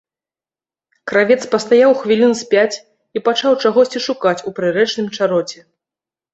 Кравец 1.11 1.37
пастаяў 1.51 1.91
хвілін 2.01 2.31
з 2.41 2.49
пяць 2.55 2.79
і 3.19 3.25
пачаў 3.29 3.53
чагосьці 3.65 4.05
шукаць 4.09 4.37
у 4.47 4.59
прырэчным 4.59 5.07
чароце. 5.17 5.59